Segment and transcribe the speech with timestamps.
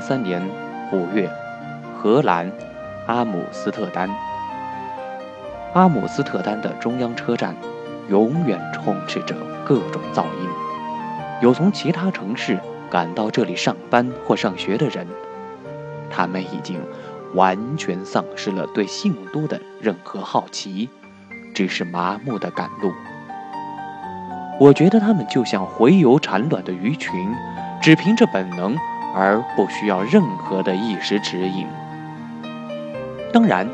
[0.00, 0.42] 三年
[0.92, 1.30] 五月，
[1.96, 2.50] 荷兰
[3.06, 4.08] 阿姆斯特丹。
[5.74, 7.54] 阿姆斯特丹的中央车站
[8.08, 10.48] 永远充斥着各种噪音，
[11.42, 12.58] 有从其他城市
[12.90, 15.06] 赶到这里上班或上学的人，
[16.10, 16.80] 他们已经
[17.34, 20.88] 完全丧失了对姓都的任何好奇，
[21.54, 22.90] 只是麻木的赶路。
[24.58, 27.32] 我觉得他们就像洄游产卵的鱼群，
[27.80, 28.76] 只凭着本能，
[29.14, 31.66] 而不需要任何的意识指引。
[33.32, 33.68] 当然，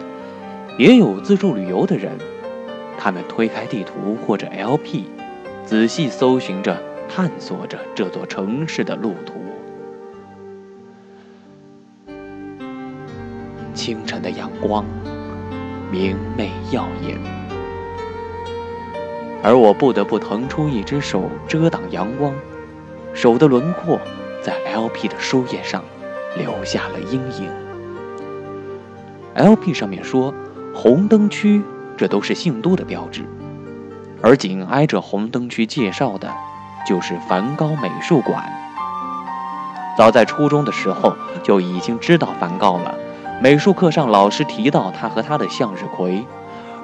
[0.79, 2.13] 也有自助旅游的人，
[2.99, 5.05] 他们推开地图或者 LP，
[5.65, 9.35] 仔细搜寻着、探索着这座城市的路途。
[13.73, 14.85] 清晨的阳光
[15.91, 17.19] 明媚耀眼。
[19.43, 22.35] 而我不得不腾出一只手遮挡阳光，
[23.15, 24.01] 手的轮廓
[24.47, 25.83] 在 LP 的书页上
[26.37, 27.51] 留下了阴影。
[29.35, 30.33] LP 上面说，
[30.73, 31.61] 红灯区
[31.97, 33.25] 这都是姓都的标志，
[34.23, 36.33] 而紧挨着红灯区介绍的，
[36.87, 38.41] 就是梵高美术馆。
[39.99, 42.95] 早在初中的时候就已经知道梵高了，
[43.43, 46.25] 美术课上老师提到他和他的向日葵。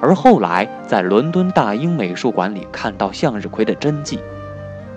[0.01, 4.19] 而后来在伦敦大英美术馆里看到向日葵的真迹，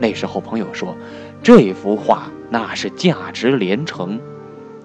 [0.00, 0.96] 那时候朋友说，
[1.44, 4.20] 这幅画那是价值连城，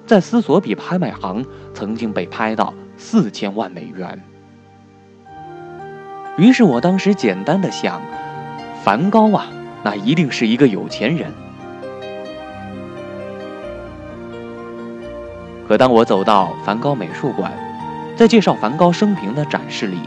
[0.06, 4.22] 在斯索比拍卖行曾经被拍到四千万美元。
[6.38, 8.02] 于是我当时简单的想，
[8.84, 9.48] 梵高啊，
[9.84, 11.32] 那一定是一个有钱人。
[15.68, 17.52] 可当我走到梵高美术馆，
[18.16, 20.00] 在介绍梵高生平的展示里，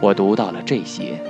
[0.00, 1.20] 我读到了这些。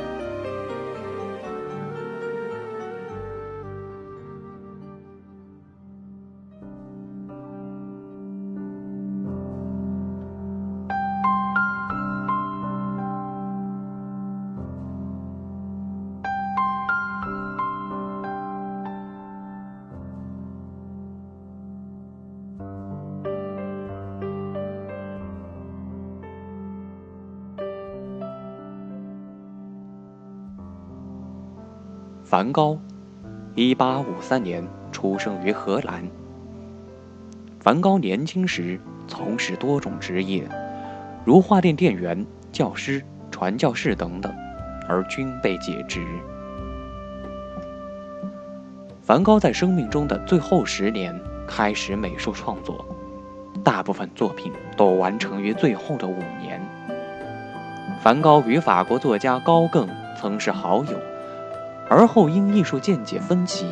[32.32, 32.78] 梵高，
[33.54, 36.03] 一八五三年出生于荷兰。
[37.60, 40.48] 梵高年轻时从事多种职业，
[41.26, 44.34] 如画店店员、教师、传教士等等，
[44.88, 46.00] 而均被解职。
[49.03, 51.15] 梵高在生命中的最后十年
[51.47, 52.82] 开始美术创作，
[53.62, 56.59] 大部分作品都完成于最后的五年。
[58.00, 59.87] 梵高与法国作家高更
[60.19, 61.12] 曾是好友。
[61.94, 63.66] 而后因艺术见解分歧，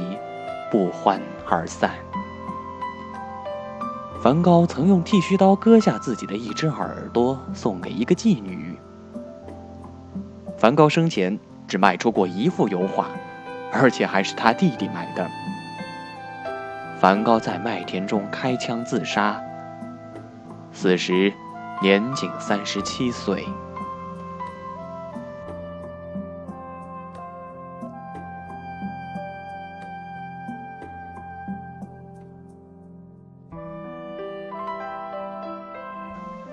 [0.70, 1.92] 不欢而散。
[4.20, 8.78] 梵高曾用剃须刀割下自己的一只耳朵，送给一个妓女。
[10.58, 13.06] 梵高生前只卖出过一幅油画，
[13.72, 15.26] 而且还是他弟弟买的。
[16.98, 19.41] 梵高在麦田中开枪自杀，
[20.72, 21.32] 死时
[21.81, 23.47] 年仅三十七岁。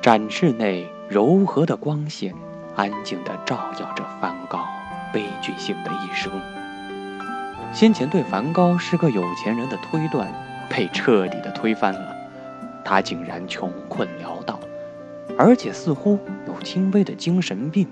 [0.07, 2.33] 展示内柔和的光线，
[2.77, 4.65] 安静地照耀着梵高
[5.11, 6.31] 悲剧性的一生。
[7.73, 10.33] 先前对梵高是个有钱人的推断，
[10.69, 12.15] 被彻底的推翻了。
[12.85, 14.57] 他竟然穷困潦倒，
[15.37, 16.17] 而且似乎
[16.47, 17.85] 有轻微的精神病。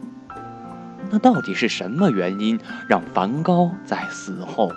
[1.10, 2.58] 那到底是什么原因
[2.88, 4.72] 让梵高在死后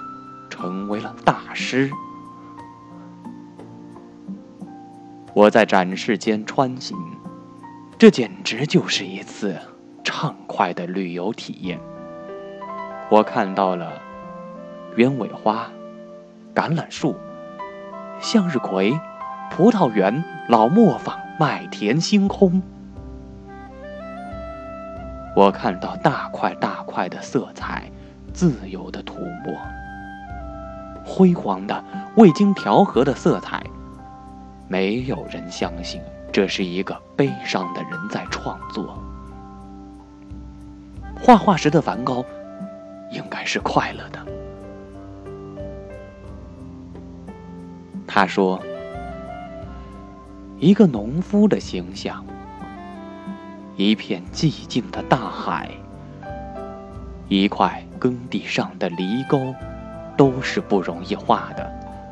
[0.51, 1.89] 成为了大师？
[5.35, 6.97] 我在展示间穿行。
[7.99, 9.57] 这简直就是一次
[10.05, 11.81] 畅快的旅游体验。
[13.11, 14.01] 我看到了
[14.95, 15.69] 鸢尾花、
[16.55, 17.17] 橄榄树、
[18.21, 18.97] 向日葵、
[19.51, 22.63] 葡萄园、老磨坊、麦田、星空。
[25.35, 27.91] 我看到大块大块的色彩，
[28.33, 29.59] 自由的涂抹，
[31.05, 31.83] 辉煌的、
[32.17, 33.61] 未经调和的色彩，
[34.69, 36.01] 没有人相信。
[36.39, 38.97] 这是一个悲伤的人在创作。
[41.21, 42.25] 画画时的梵高，
[43.11, 44.25] 应该是快乐的。
[48.07, 48.63] 他说
[50.61, 52.25] ：“一个农夫的形象，
[53.75, 55.69] 一片寂静的大海，
[57.27, 59.53] 一块耕地上的犁沟，
[60.17, 61.69] 都是不容易画的，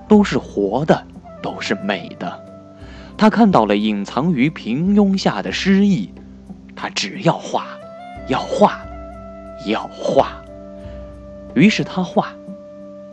[0.09, 1.07] 都是活的，
[1.41, 2.46] 都是美的。
[3.19, 6.13] 他看到了隐藏于平庸下的诗意，
[6.75, 7.67] 他只要画，
[8.29, 8.81] 要画，
[9.67, 10.43] 要画。
[11.55, 12.35] 于是他画，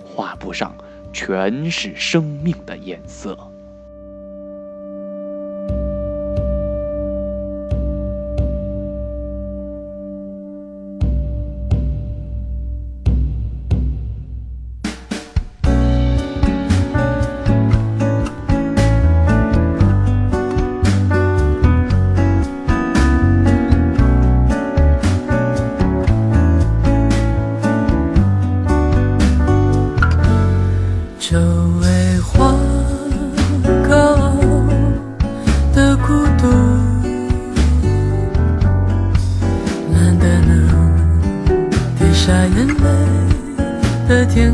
[0.03, 0.75] 画布上
[1.13, 3.37] 全是生命的颜色。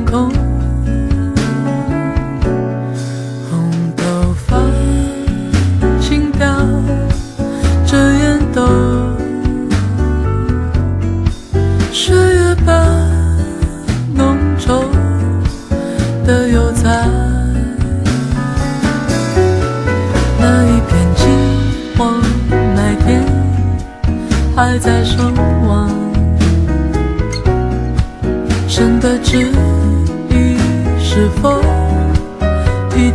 [0.09, 0.48] 天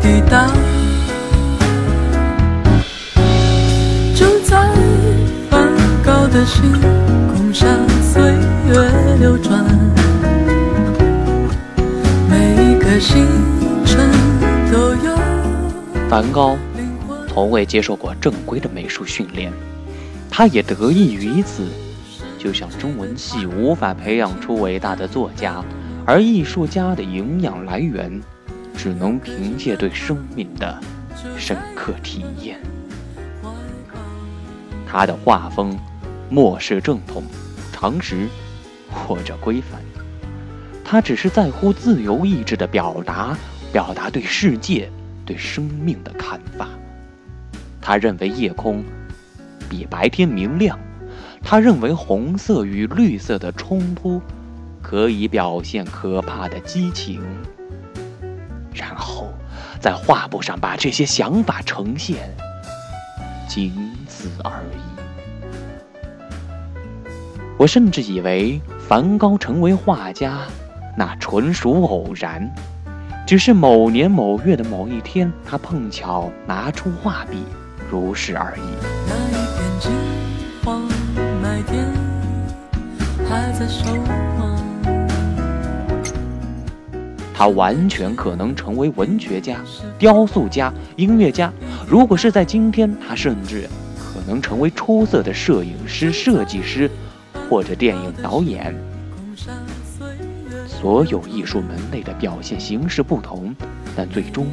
[0.04, 0.52] 抵达？
[4.14, 4.70] 就在
[5.48, 5.66] 梵
[6.04, 6.70] 高的星
[7.32, 7.66] 空下，
[8.02, 8.22] 岁
[8.68, 9.64] 月流转，
[12.28, 13.26] 每一颗星
[13.86, 14.10] 辰
[14.70, 15.16] 都有。
[16.10, 16.54] 梵高
[17.26, 19.50] 从未接受过正规的美术训练，
[20.30, 21.66] 他也得益于此。
[22.38, 25.64] 就像中文系无法培养出伟大的作家，
[26.04, 28.20] 而艺术家的营养来源
[28.76, 30.80] 只能凭借对生命的
[31.36, 32.58] 深刻体验。
[34.86, 35.78] 他的画风
[36.28, 37.22] 漠视正统、
[37.72, 38.28] 常识
[38.90, 39.80] 或者规范，
[40.84, 43.36] 他只是在乎自由意志的表达，
[43.72, 44.90] 表达对世界、
[45.24, 46.68] 对生命的看法。
[47.80, 48.84] 他认为夜空
[49.68, 50.78] 比白天明亮。
[51.46, 54.22] 他认为红色与绿色的冲突
[54.80, 57.20] 可以表现可怕的激情，
[58.74, 59.32] 然后
[59.80, 62.28] 在画布上把这些想法呈现，
[63.48, 63.72] 仅
[64.08, 64.78] 此而已。
[67.56, 70.40] 我甚至以为梵高成为画家，
[70.98, 72.52] 那纯属偶然，
[73.26, 77.44] 只是某年某月的某一天，他碰巧拿出画笔，
[77.88, 78.60] 如是而已。
[79.08, 79.92] 那一片金
[80.64, 80.82] 黄
[81.40, 81.86] 麦田
[83.28, 83.84] 还在守
[87.44, 89.60] 他完全可能成为文学家、
[89.98, 91.52] 雕塑家、音乐家。
[91.86, 96.90] 如果是在今天，他甚至可能成为出色的摄影师、设计师，
[97.50, 98.74] 或者电影导演。
[100.66, 103.54] 所有艺术门类的表现形式不同，
[103.94, 104.46] 但最终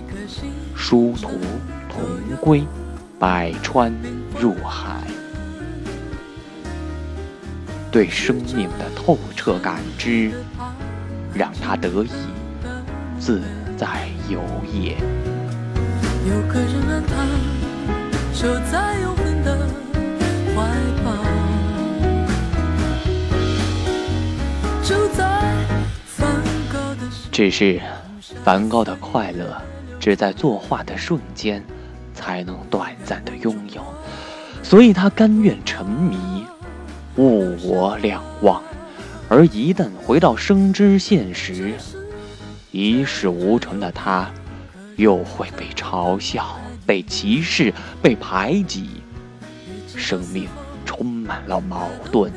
[0.75, 1.29] 殊途
[1.87, 2.03] 同
[2.41, 2.61] 归，
[3.17, 3.89] 百川
[4.37, 4.97] 入海。
[7.89, 10.33] 对生命的透彻感知，
[11.33, 12.09] 让他得以
[13.21, 13.39] 自
[13.77, 14.41] 在游
[14.73, 14.97] 也。
[16.27, 17.13] 有个人让他
[18.33, 19.67] 守在永恒的
[20.55, 20.67] 怀
[21.05, 21.11] 抱。
[27.31, 27.79] 只是
[28.43, 29.55] 梵高的快乐，
[29.99, 31.63] 只在作画的瞬间
[32.15, 33.81] 才能短暂的拥有，
[34.63, 36.17] 所以他甘愿沉迷。
[37.17, 38.61] 物我两忘，
[39.29, 41.73] 而一旦回到生之现实，
[42.71, 44.31] 一事无成的他，
[44.95, 49.01] 又会被嘲笑、被歧视、被排挤，
[49.87, 50.47] 生命
[50.85, 52.31] 充满了矛盾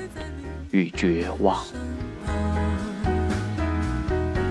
[0.73, 1.65] 与绝望。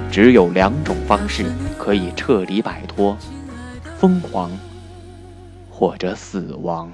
[0.09, 1.45] 只有两种方式
[1.77, 3.17] 可以彻底摆脱：
[3.97, 4.49] 疯狂
[5.69, 6.89] 或者死亡。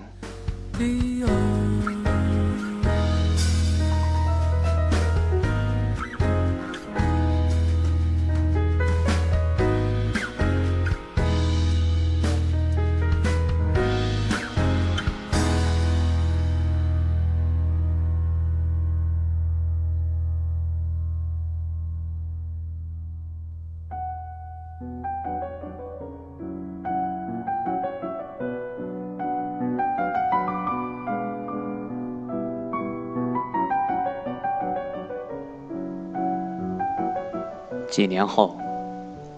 [37.99, 38.57] 几年后，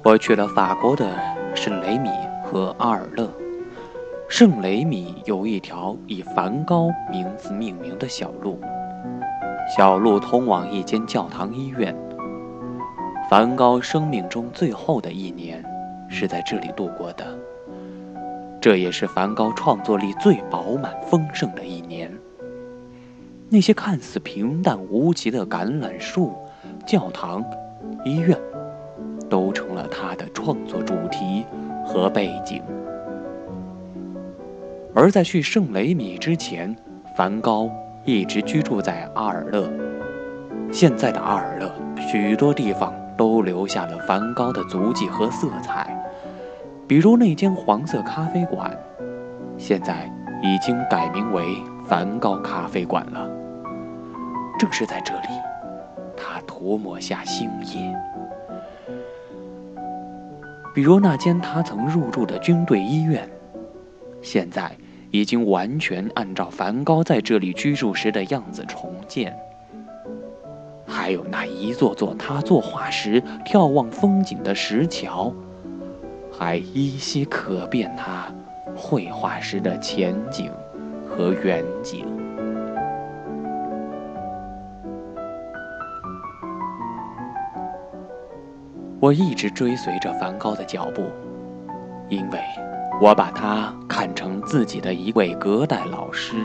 [0.03, 1.10] 我去了法国的
[1.56, 2.12] 圣雷米
[2.44, 3.27] 和阿尔勒。
[4.30, 8.60] 圣雷米有一条以梵高名字命名的小路，
[9.75, 11.98] 小路通往一间教堂医院。
[13.32, 15.65] 梵高生命中最后的一年
[16.08, 17.25] 是在这里度过的，
[18.62, 22.15] 这也是梵高创作力最饱满丰盛的一年。
[23.50, 26.36] 那些看似平淡无奇的橄榄树、
[26.86, 27.44] 教堂、
[28.06, 28.38] 医院，
[29.30, 31.46] 都成了他的创作主题
[31.86, 32.62] 和背景。
[34.94, 36.76] 而在去圣雷米之前，
[37.16, 37.70] 梵高
[38.06, 39.70] 一直居住在阿尔勒。
[40.72, 42.94] 现在的阿尔勒，许多地方。
[43.18, 45.96] 都留下了梵高的足迹和色彩，
[46.88, 48.76] 比如那间黄色咖啡馆，
[49.60, 50.12] 现在
[50.42, 53.30] 已经改名为梵高咖啡馆了。
[54.58, 55.28] 正是在这里，
[56.48, 57.95] 涂抹下星夜。
[60.74, 63.29] 比如那间他曾入住的军队医院，
[64.21, 64.71] 现在
[65.12, 69.36] 已经完全按照梵高在这里居住时的样子重建。
[70.86, 75.33] 还有那一座座他作画时眺望风景的石桥，
[76.31, 78.31] 还依稀可辨他
[78.75, 80.51] 绘画时的前景
[81.10, 82.21] 和远景。
[89.01, 91.01] 我一直追随着梵高的脚步，
[92.08, 92.39] 因为
[93.01, 96.36] 我把他看成自己的一位隔代老师。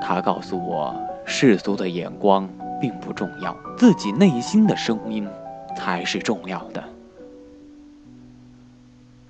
[0.00, 0.94] 他告诉我。
[1.26, 2.46] 世俗的眼光
[2.78, 5.26] 并不重要，自己内心的声音
[5.74, 6.84] 才是重要的。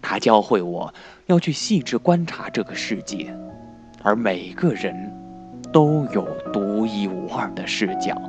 [0.03, 0.93] 他教会我
[1.27, 3.33] 要去细致观察这个世界，
[4.03, 4.93] 而每个人
[5.73, 8.21] 都有独一无二的视角。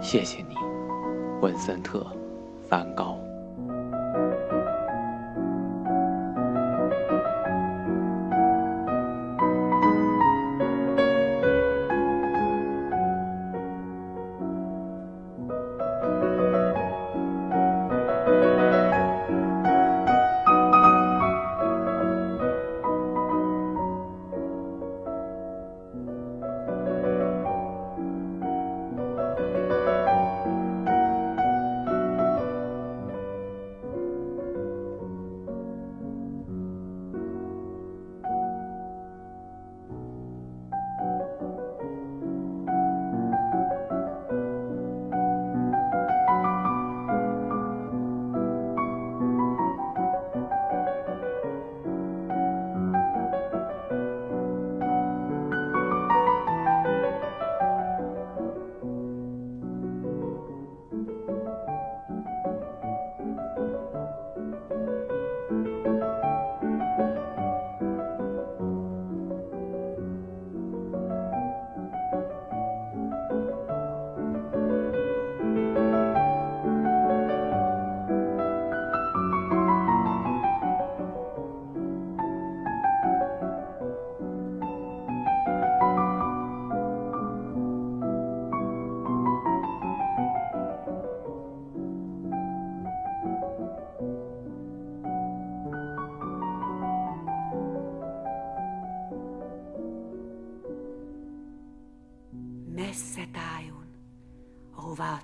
[0.00, 0.54] 谢谢你，
[1.42, 1.98] 文森特·
[2.68, 3.18] 梵高。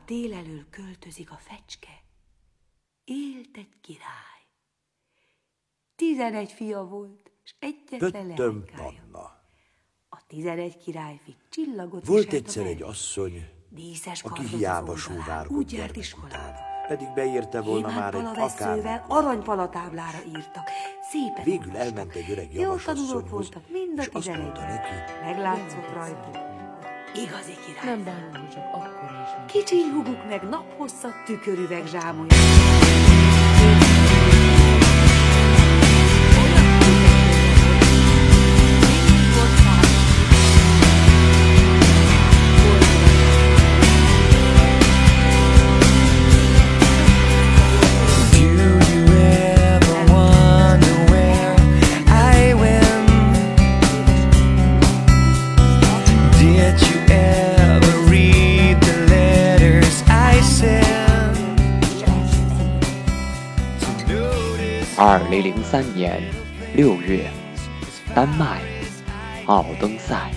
[0.05, 2.03] Ahová a tél elől költözik a fecske,
[3.05, 4.43] élt egy király.
[5.97, 9.43] Tizenegy fia volt, és egyetlen leánykája.
[10.09, 16.73] A tizenegy királyfi csillagot Volt egyszer egy asszony, díszes aki hiába sóvárgott gyermekutába.
[16.89, 19.05] Pedig beírta volna már egy akár...
[19.09, 20.71] aranypalatáblára írtak.
[21.11, 23.49] Szépen Végül elment egy öreg javasasszonyhoz,
[23.97, 24.95] és azt mondta neki...
[25.23, 26.54] Meglátszott rajtuk,
[27.15, 27.85] Igazi király.
[27.85, 29.53] Nem bánom, csak akkor is.
[29.53, 32.35] Kicsi huguk meg naphosszat tükörüveg zsámolja.
[65.15, 66.21] 二零零三年
[66.75, 67.31] 六月，
[68.17, 68.61] 丹麦
[69.47, 70.29] 奥登塞。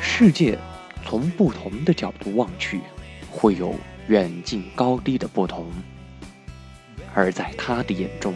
[0.00, 0.56] 世界
[1.04, 2.80] 从不同的角度望去，
[3.28, 3.74] 会有
[4.06, 5.66] 远近高低的不同。
[7.12, 8.32] 而在他的眼中，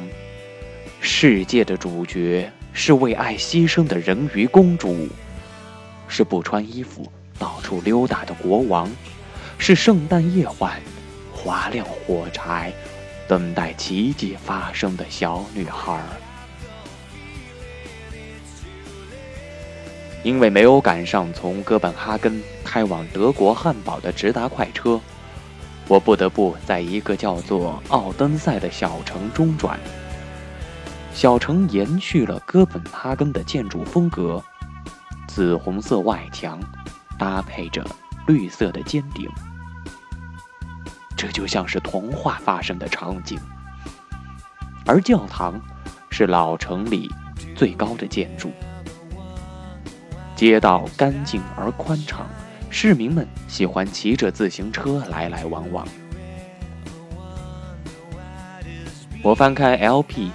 [1.01, 5.07] 世界的主角是为爱牺牲的人鱼公主，
[6.09, 7.07] 是不穿衣服
[7.39, 8.91] 到处溜达的国王，
[9.59, 10.81] 是圣诞夜晚
[11.33, 12.73] 划亮火柴，
[13.29, 16.03] 等待奇迹发生的小女孩。
[20.25, 25.01] 因为没有赶上从哥本哈根开往德国汉堡的直达快车。
[25.87, 29.79] 我不得不在一个叫做奥登塞的小城中转。
[31.15, 34.43] 小城延续了哥本哈根的建筑风格，
[35.27, 36.61] 紫红色外墙
[37.19, 37.85] 搭配着
[38.27, 39.31] 绿色的尖顶，
[41.19, 43.39] 这就像是童话发生的场景。
[44.87, 45.61] 而教堂
[46.09, 47.11] 是老城里
[47.57, 48.53] 最高的建筑，
[50.37, 52.25] 街道干净而宽敞。
[52.71, 55.87] 市民们喜欢骑着自行车来来往往。
[59.23, 60.31] 我翻开 LP，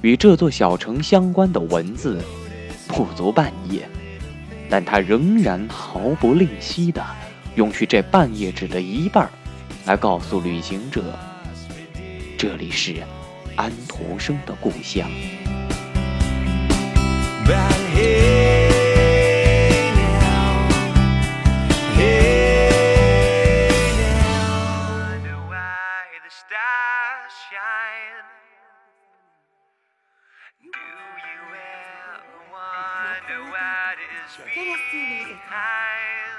[0.00, 2.20] 与这座小城相关的文字
[2.88, 3.86] 不足半页，
[4.68, 7.04] 但他仍然毫不吝惜地
[7.54, 9.30] 用去这半页纸的一半，
[9.84, 11.02] 来告诉旅行者，
[12.38, 13.02] 这里是
[13.56, 15.10] 安徒生的故乡。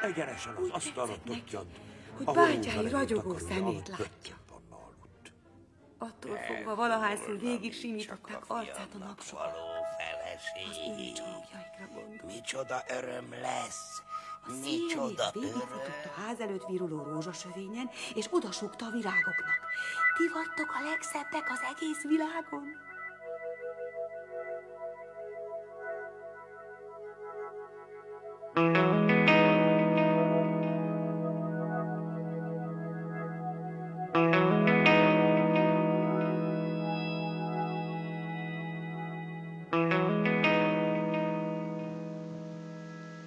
[0.04, 1.67] egyenesen az asztalra tottyant,
[2.17, 4.36] hogy bátyái ragyogó szemét látja.
[5.97, 9.39] Attól fogva valahányszor végig simították arcát a napsor.
[10.67, 12.26] Az új csomagjaikra gondol.
[12.26, 14.02] Micsoda öröm lesz!
[14.45, 19.60] A Micsoda végigfutott a ház előtt viruló rózsasövényen, és odasúgta a virágoknak.
[20.17, 22.91] Ti vagytok a legszebbek az egész világon.
[28.56, 29.12] thank you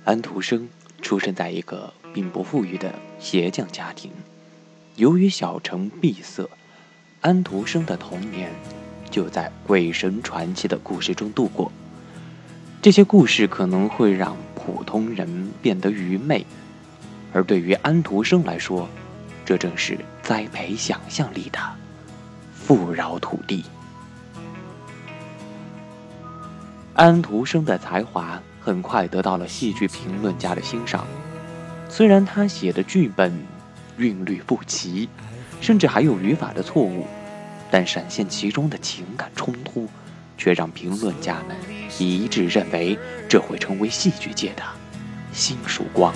[0.07, 0.69] 安徒生
[1.03, 4.13] 出生在一个并不富裕的鞋匠家庭。
[4.95, 6.49] 由于小城闭塞，
[7.23, 8.53] 安徒生的童年
[9.11, 11.73] 就在鬼神传奇的故事中度过。
[12.81, 16.47] 这些故事可能会让普通人变得愚昧，
[17.33, 18.89] 而对于安徒生来说，
[19.45, 21.59] 这正是栽培想象力的
[22.55, 23.65] 富饶土地。
[26.95, 28.41] 安徒生的才华。
[28.67, 31.07] 很快得到了戏剧评论家的欣赏。
[31.89, 33.33] 虽然他写的剧本
[33.97, 35.09] 韵律不齐，
[35.61, 37.07] 甚至还有语法的错误，
[37.71, 39.89] 但闪现其中的情感冲突，
[40.37, 41.57] 却让评论家们
[42.01, 42.99] 一致认为
[43.29, 44.65] 这会成为戏剧界的
[45.33, 46.13] 新曙光。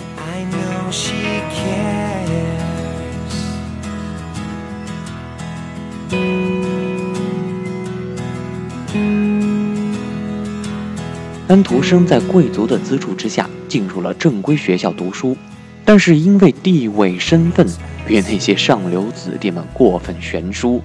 [11.50, 15.36] 安徒生在贵族的资助之下进入了正规学校读书，
[15.84, 17.66] 但是因为地位身份
[18.06, 20.80] 与那些上流子弟们过分悬殊，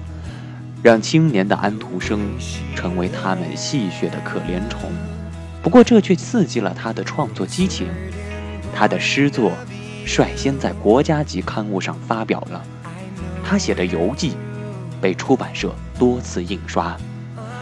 [0.82, 2.18] 让青年的安徒生
[2.74, 4.90] 成为他们戏谑的可怜虫。
[5.62, 7.86] 不过这却刺激了他的创作激情，
[8.74, 9.52] 他的诗作
[10.04, 12.60] 率先在国家级刊物上发表了，
[13.44, 14.32] 他写的游记
[15.00, 16.96] 被出版社多次印刷，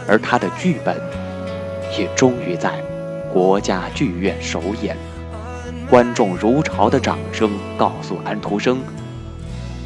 [0.07, 0.99] 而他的剧本
[1.99, 2.73] 也终于在。
[3.35, 4.95] 国家剧院首演，
[5.89, 8.79] 观众如潮的掌声告诉安徒生，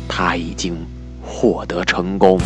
[0.07, 0.77] 他已经
[1.19, 2.37] 获得成功。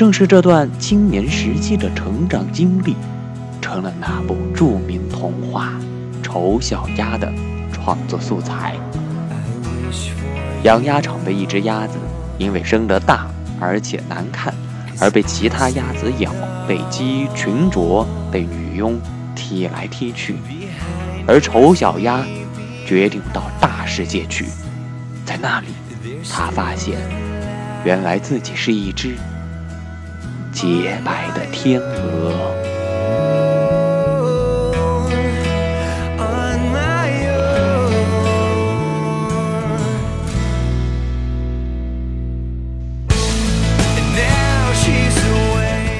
[0.00, 2.96] 正是这段青年时期的成长经历，
[3.60, 5.74] 成了那部著名童话
[6.24, 7.30] 《丑小鸭》的
[7.70, 8.76] 创作素材。
[10.62, 11.98] 养鸭场的一只鸭子，
[12.38, 13.26] 因为生得大
[13.60, 14.54] 而且难看，
[14.98, 16.32] 而被其他鸭子咬，
[16.66, 18.98] 被鸡群啄，被女佣
[19.36, 20.36] 踢来踢去。
[21.26, 22.24] 而丑小鸭
[22.86, 24.46] 决定到大世界去，
[25.26, 25.66] 在那里，
[26.26, 26.98] 他发现，
[27.84, 29.14] 原来自己是一只。
[30.52, 32.54] 洁白的天鹅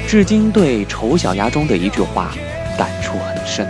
[0.06, 2.32] 至今对丑小鸭中的一句话
[2.76, 3.64] 感触很深，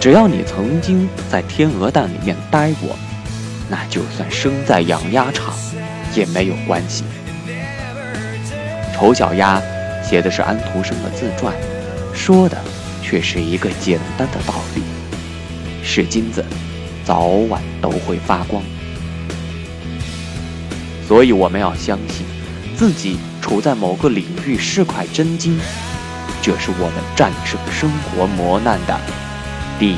[0.00, 2.96] 只要你曾经在天鹅蛋里面待过，
[3.68, 5.54] 那就算生在养鸭场
[6.14, 7.04] 也没有关系。
[9.02, 9.60] 丑小鸭》
[10.08, 11.52] 写的是安徒生的自传，
[12.14, 12.56] 说的
[13.02, 14.82] 却是一个简单的道理：
[15.82, 16.44] 是金子，
[17.04, 18.62] 早晚都会发光。
[21.08, 22.24] 所以我们要相信，
[22.76, 25.58] 自己处在某个领域是块真金，
[26.40, 28.96] 这是我们战胜生活磨难的
[29.80, 29.96] 地。